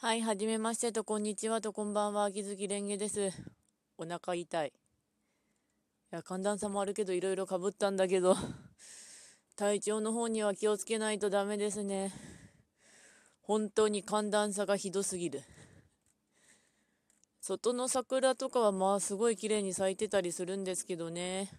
[0.00, 3.32] はい、はじめましてと、こんにちはと、こんばんは、秋月蓮華です。
[3.96, 4.68] お腹痛い。
[4.68, 4.72] い
[6.12, 8.36] や、寒暖差もあるけど、いろいろかぶったんだけど、
[9.56, 12.12] 体調の方には気をつけないとダメですね。
[13.42, 15.42] 本当に寒暖差がひどすぎる。
[17.40, 21.50] 外の桜とかはまあすごい綺麗に咲いてたりするんですけどね。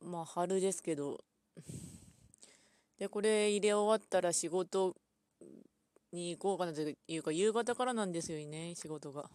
[0.00, 1.20] まあ春ですけど。
[2.98, 4.96] で、これ入れ終わったら仕事
[6.12, 9.30] に行こうかなというか、夕方からなんですよね、仕事が。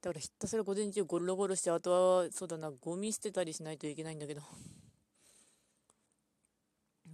[0.00, 4.42] だからひたすら午前中ゴロゴロして、あとは、そうだな、ゴミ捨てたりしないといけないんだけど。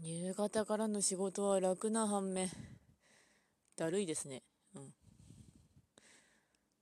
[0.03, 2.51] 夕方からの仕事は楽な反面、
[3.77, 4.43] だるいですね。
[4.75, 4.95] うん。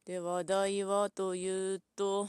[0.05, 2.29] で、話題はというと、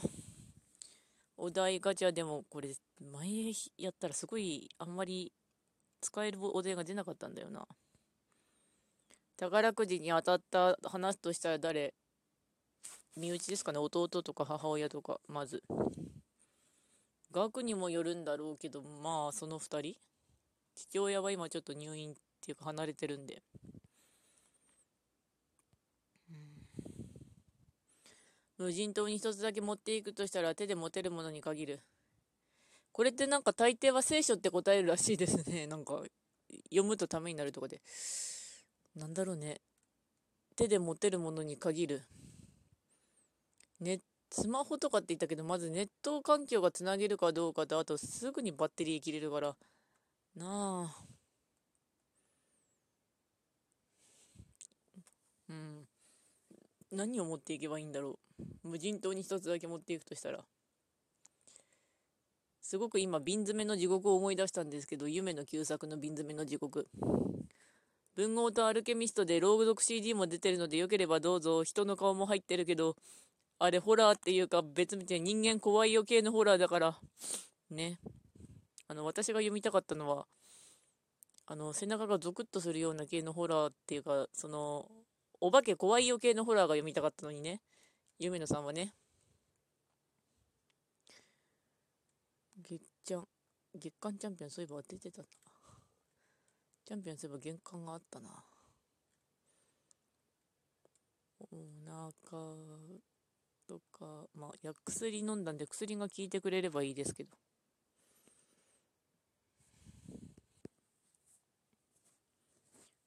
[1.38, 5.32] お題ガチャでもこれ、前やったらすごいあんまり
[6.02, 7.66] 使えるお題が出なかったんだよな。
[9.40, 11.94] 宝くじに当たった話としたら誰？
[13.16, 13.78] 身内ですかね？
[13.78, 15.62] 弟とか母親とか、まず。
[17.32, 19.96] 額にもよるんだろうけど、まあ、その2人？
[20.74, 22.14] 父親は今ちょっと入院っ
[22.44, 23.42] ていうか離れてるんで。
[28.58, 31.80] 無人島に一つだけ持っていくとしたら手で持てるものに限る。
[32.92, 35.66] これってなんか大抵は聖書って答えるらしいですね。
[35.66, 36.02] なんか
[36.64, 37.80] 読むとためになるとかで。
[38.94, 39.60] なんだろうね。
[40.56, 42.02] 手で持てるものに限る。
[43.80, 49.56] ね、スマホとかって言ったけど、まずネット環境がつなげるかどうかと、あとすぐにバッテリー切れるから、
[50.36, 51.04] なあ。
[55.48, 55.86] うん。
[56.92, 58.18] 何を持っていけばいいんだろ
[58.64, 58.68] う。
[58.68, 60.44] 無人島に一つだけ持っていくとしたら。
[62.60, 66.88] すごく今、瓶詰めの地獄を思い出したんですけど、夢の旧作の瓶詰めの地獄。
[68.16, 71.64] 文豪とアルケミストで朗読 CD も出てるのでよければどうぞ。
[71.64, 72.96] 人の顔も入ってるけど、
[73.58, 76.98] あれホラーっていうか別みたい人間怖いよ系のホラーだから、
[77.70, 78.00] ね。
[78.88, 80.26] あの、私が読みたかったのは、
[81.46, 84.90] あの、背中がゾクッとするような系のホラーっていうか、その、
[85.40, 87.60] お化け怖いよ系のホラーが読みたかったのにね。
[88.18, 88.94] 夢野さんはね。
[92.62, 93.28] 月ちゃん、
[93.74, 95.28] 月間チャンピオンそういえば出てたな。
[96.90, 98.30] チャンピオンすれば玄関があったな。
[101.38, 101.46] お
[101.86, 102.42] 腹
[103.68, 107.30] とか、まあ、薬薬飲んだんで薬が効いてくれればいいですけど。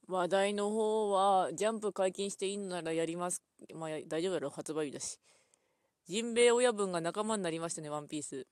[0.08, 3.42] 話題の方は、ジャンプ解禁していいのならやります。
[3.76, 5.20] まあ、大丈夫だろう、発売日だし。
[6.06, 8.48] ジンベエ親分が仲間になりましたね、ワンピース。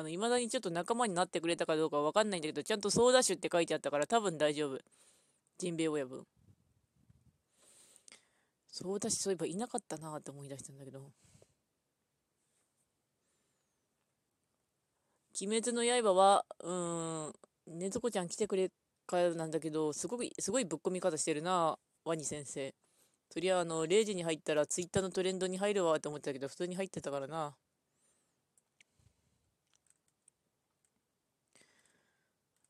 [0.00, 4.80] あの、未だにちょっと仲間になってくれたかどうかわかんないんだけど、ちゃんとソーダッって書いてあったから多分大丈夫。
[5.58, 6.26] ジンベエ親分。
[8.72, 11.12] ソーダッそういえばいなかったなって思い出したんだけど。
[15.40, 17.28] 鬼滅の刃は、うー
[17.74, 18.70] ん、ねずこちゃん来てくれ
[19.06, 22.74] からなんだけど、すごく、すごいぶっ込み方してるな、ワニ先生。
[23.30, 27.54] そりゃ、あの、0時に入ったらツイッターのトレンドに入るわって思ってたけど、普通に入ってたからな。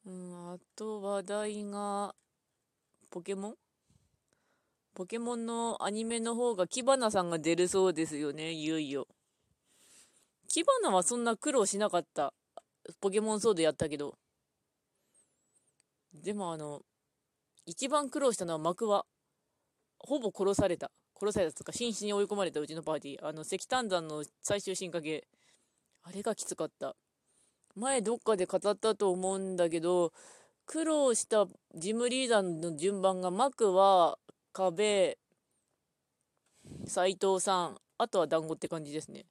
[0.05, 2.15] うん、あと話題が、
[3.11, 3.55] ポケモン？
[4.95, 9.07] ポケモンのアニメの方がキバナさんが出るそうですよね、いよいよ。
[10.49, 12.35] キバナはそんな苦労しなかった。
[13.01, 14.17] ポケモンソードやったけど。
[16.13, 16.83] でもあの、
[17.67, 19.07] 一番苦労したのは幕は、
[19.99, 20.91] ほぼ殺された。
[21.19, 23.27] 殺されたとか、瀕死に追い込まれたうちのパーティー。
[23.27, 25.29] あの、石炭山の最終進化系。
[26.03, 26.97] あれがきつかった。
[27.77, 30.13] 前どっかで語ったと思うんだけど、
[30.67, 34.19] 苦労したジムリーダーの順番が、マクは
[34.53, 35.19] 壁、
[36.87, 39.27] 斎藤さん、あとは団子って感じですね。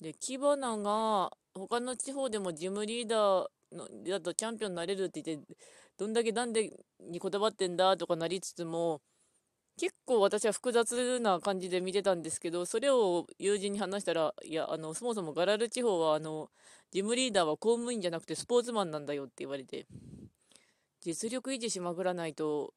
[0.00, 5.56] で、キバナが、他の地方でもジムリーダーのだとチャンピオンになれるって言って、
[5.96, 6.70] どんだけなんで
[7.00, 9.00] にこだわってんだとかなりつつも、
[9.78, 16.50] 結構私は複雑な感じで見てたんですけど、それを友人に話したら、いや、あの、そもそもガラル地方は、あの、
[16.90, 19.86] ジムリーダーは公務員じゃなくてスポーツマンなんだよって言われて、
[21.00, 22.74] 実力維持しまくらないと、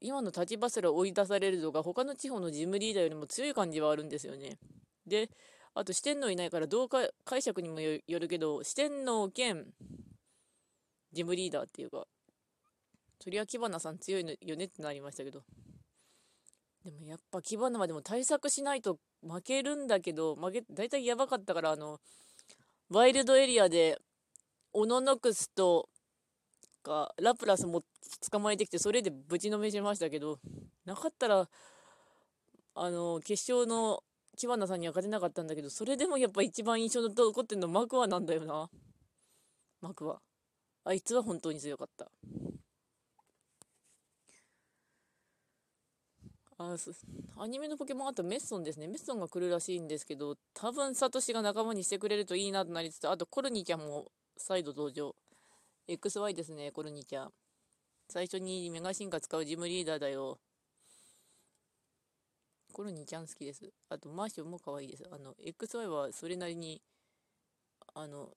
[0.00, 4.58] 今の立場すら追い出されるとか、他の地方のジムリーダーよりも強い感じはあるんですよね。
[5.06, 5.30] で、
[5.74, 9.66] あと四天王いないからどうか解釈にもよるけど、四天王兼
[11.12, 12.06] ジムリーダーっていうか、
[13.20, 15.42] そりゃキバナさん強いのよねってなりましたけど。
[16.86, 21.98] でもやっぱキバナはでも対策しないと負けるんだけど、負け、大体やばかったから、あの、
[22.90, 23.98] ワイルドエリアで、
[24.72, 25.88] オノノクスと
[26.84, 27.82] か、ラプラスも
[28.30, 30.38] 捕まえてきて、それでぶちのめしましたけど、
[30.84, 31.48] なかったら、
[32.76, 34.04] あの、決勝の
[34.36, 38.70] キバナさんには勝てなかったんだけど、それでもやっぱ一番印象に残ってるのマクワなんだよな。
[39.80, 40.20] マクワ。
[40.84, 42.08] あいつは本当に強かった。
[46.58, 46.74] あ
[47.38, 48.86] アニメのポケモンあとメッソンですね。
[48.86, 54.06] メッソンが来るらしいんですけど、多分サトシが仲間にしてくれるといいなとなりつつ、あとコルニちゃんも
[54.38, 55.14] 再度登場。
[55.86, 57.32] XY ですね、コルニちゃん。
[58.08, 60.38] 最初にメガ進化使うジムリーダーだよ。
[62.72, 63.70] コルニちゃん好きです。
[63.90, 65.04] あとマーションも可愛いです。
[65.12, 66.80] あの、XY はそれなりに、
[67.94, 68.30] あの、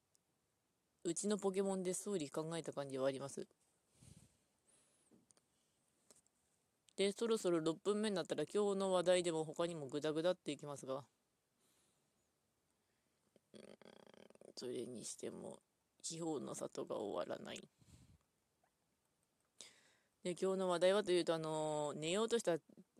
[1.05, 3.47] うちのポケモンでストーリー考えた感じはあります。
[6.99, 10.95] で、そろそろ6分目になったら今日の話題でも他にもグダグダっていきますが、
[13.53, 13.61] うん、
[14.53, 15.59] それにしても、
[16.03, 17.63] 気泡の里が終わらない。
[20.25, 22.55] で、今日の話題はというと、あの寝ようとした、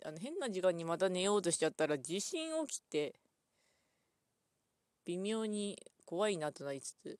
[0.05, 3.15] あの、変な時間にまた寝ようとしちゃったら、地震起きて、
[5.03, 7.19] 微妙に怖いなとなりつつ、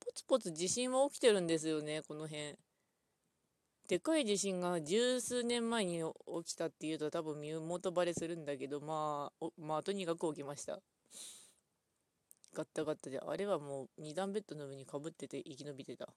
[0.00, 2.56] ポツポツ地震は起きてるんですよね、この辺。
[3.88, 6.02] でかい地震が十数年前に
[6.44, 10.80] 起きたっていうと多分身元バレするんだけど、まあ、まあ、とにかく起きました。
[12.54, 16.08] ガッタガッタで、あれはもう二段ベッドの上にかぶってて生き延びてた。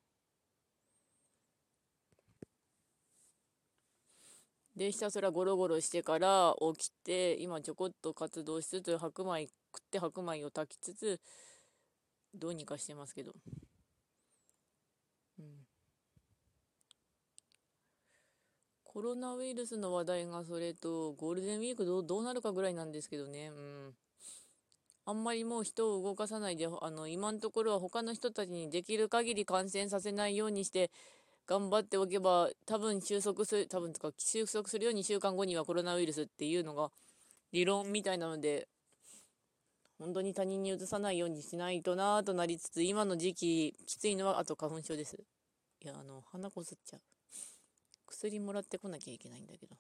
[4.75, 9.51] で、ひたすらゴロゴロしてから起きて、今ちょこっと活動しつつ、白米食
[9.81, 11.19] って白米を炊きつつ、
[12.33, 13.33] どうにかしてますけど。
[15.39, 15.78] うん。
[18.91, 23.49] コロナウイルスの話題がそれと、ゴールデンウィークどうどうなるかぐらいなんですけどね。
[23.49, 23.93] うん。
[25.05, 30.89] あんまりもう人を動かさないで、あの、今のところは他の人たちにできる限り感染させないようにして、
[31.45, 36.89] 頑張っておけば、多分収束する、多分とか、収束するように2週間後にはコロナウイルスっていうのが、
[37.51, 38.67] 理論みたいなので、
[39.99, 45.15] 本当に他人にうつさないようにしないとなぁとなりつつ、今の時期、きついのは、あと花粉症です。
[45.83, 47.18] いや、あの、鼻こすっちゃう。
[48.09, 49.75] 薬もらってこなきゃいけないんだけど。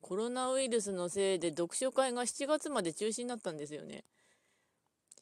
[0.00, 4.04] コロナウイルスのせいで読書会が7月まで中止になったんですよね。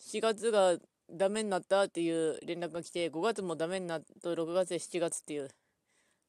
[0.00, 0.76] 4月が
[1.10, 5.48] ダメになったっていう連絡が来て、5月もダメになった、6月で7月っていう。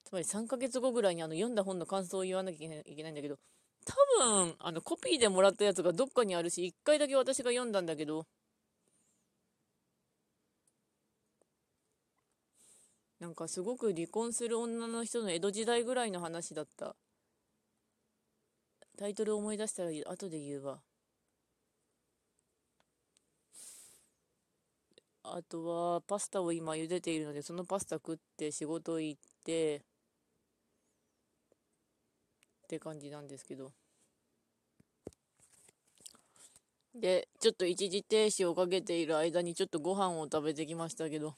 [0.05, 3.37] つまり3ヶ月後ぐらいにあの読んだ本の感想を言わなきゃいけないんだけど、
[3.85, 3.93] 多
[4.23, 8.25] 分、あのコピーでもらったやつがどっかにあるし、1回だけ私が読んだんだけど、
[13.19, 16.95] なんかすごく離婚する女の人の江戸時代ぐらいの話だった。
[18.97, 20.81] タイトル思い出したら後で言うわ。
[25.23, 29.83] あとはパスタを今茹でているのでそのパスタ食って仕事行って
[32.65, 33.71] って感じなんですけど
[36.93, 41.33] でちょっと一時停止をかけている間にちょっとご飯を食べてきましたけど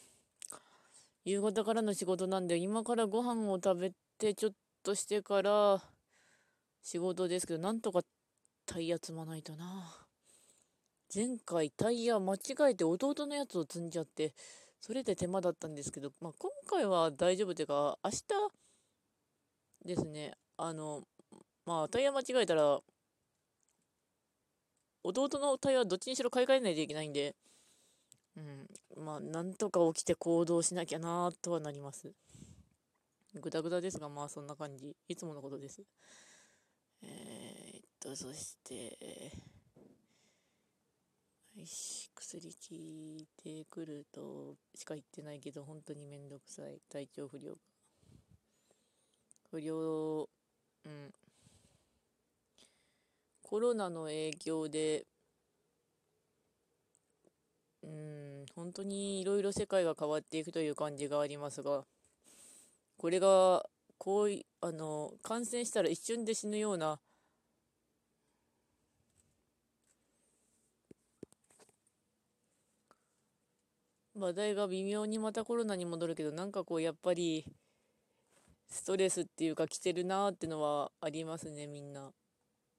[1.26, 5.82] 夕方からの仕事なんで、今からご飯を食べて、ちょっとしてから
[6.82, 8.02] 仕事ですけど、なんとか
[8.66, 10.06] タイヤ積まないとな。
[11.14, 12.40] 前回タイヤ間違
[12.72, 14.34] えて弟のやつを積んじゃって、
[14.80, 18.18] それで手間だったんですけど、まあ、今回は大丈夫というか、明日
[19.86, 21.04] ですね、あの、
[21.66, 22.80] まあ、タイヤ間違えたら、
[25.04, 27.36] 弟のタイヤはどっちにしろ買い替えないといけないんで、
[28.38, 28.40] う
[29.02, 32.14] ん、まあ、なんとか起きて行動しなきゃなとはなります。
[33.36, 34.96] ぐだぐだですが、まあそんな感じ。
[35.08, 35.84] いつものことです。
[37.02, 38.98] えー、っと、そして、
[41.56, 46.80] よし、薬効いてくるとしか言ってないけど、本当にめんどくさい。
[46.90, 47.56] 体調不良。
[49.52, 50.30] 不良、
[50.86, 51.14] うん。
[53.42, 55.06] コロナの影響で、
[57.84, 61.86] うん、本当にいろいろ世界が変わっていくという感じがありますが、
[62.98, 63.68] これが、
[63.98, 67.00] こうい、あの、感染したら一瞬で死ぬような、
[74.14, 77.44] 話題が微妙にまたコロナに戻るけど、なんかこう、やっぱり、
[78.70, 82.14] ストレスっていうか来てるなーってのはありますね、みんな。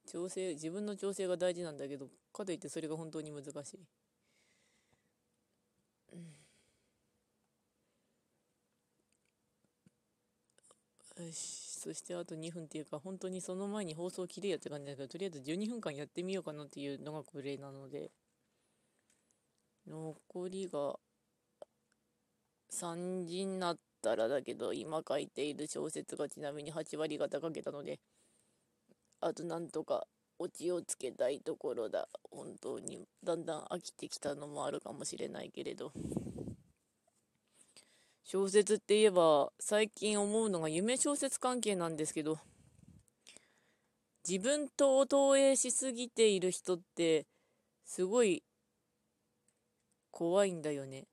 [0.06, 3.80] 調整、自分の調整が大事なんだけど、かといってそれが本当に難しい。
[11.32, 18.10] そしてあと2分っていうか本当にその前に放送切れいやって感じだけどとりあえず12分間やってみようかなっていうのがこれなので
[19.86, 20.96] 残りが
[22.70, 27.98] 3時になったらだけど、今書いている小説がちなみに8割方書けたので、
[29.20, 30.06] あとなんとか
[30.38, 32.08] オチをつけたいところだ。
[32.30, 35.92] 本当にだんだん飽きてきたのもあるかもしれないけれど。
[38.24, 42.38] 小説って言えば最近思うのが夢小説関係なんですけど
[44.28, 47.26] 自分と投影しすぎている人って
[47.84, 48.42] すごい
[50.10, 51.06] 怖いんだよね。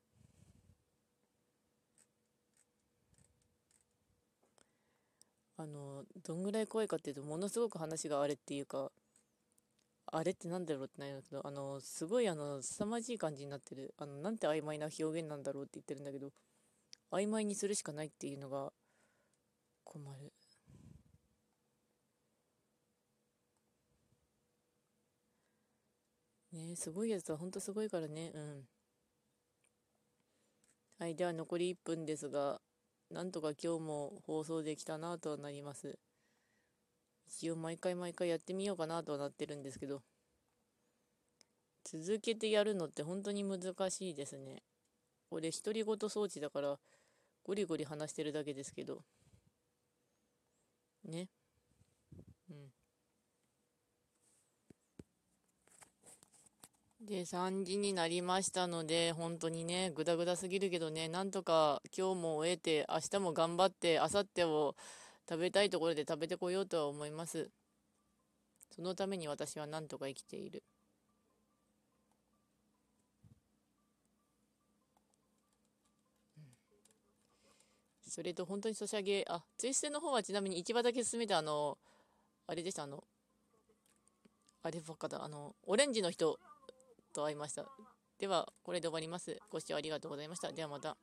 [5.60, 8.92] あのどんぐらい怖いかっていうとものすごく話があれっていうか
[10.06, 16.32] あれってなんだろうってないんだけどあのすごいあの凄まじい感じになってるあのなんて曖昧な表現なんだろうって言ってるんだけど
[17.12, 18.72] 曖昧にするしかないっていうのが
[19.86, 20.32] 困る。
[26.52, 28.32] ねすごいやつはほんとすごいからね。
[28.34, 28.68] うん。
[31.00, 32.60] はいでは残り1分ですが
[33.10, 35.98] なんとか今日も放送できたなとはなります。
[37.28, 40.02] 一応毎回毎回やってみようかなとはなってるんですけど。
[41.84, 44.62] 続けてやるのって本当に難しいですね。
[45.30, 46.80] これ独り言装置だから
[47.48, 49.02] ゴリゴリ話してるだけですけど
[51.06, 51.28] ね
[52.50, 52.72] うん
[57.02, 64.76] で、3時になりましたので、本当にね、ぐだぐだすぎるけどね、なんとか今日も終えて、明日も頑張って、明後日を
[65.30, 67.50] 食べたいところで食べてこようとは思います。
[68.72, 70.64] そのために私はなんとか生きている。
[78.18, 81.78] それと本当にソシャゲ、あ、ツイステの方はちなみに市場だけ進めて、あの、
[82.48, 83.04] あれでした、あの、
[84.64, 86.40] あればっかだ、あの、オレンジの人
[87.14, 87.64] と会いました。
[88.18, 89.38] では、これで終わります。
[89.52, 90.52] ご視聴ありがとうございました。
[90.52, 90.98] ではまた。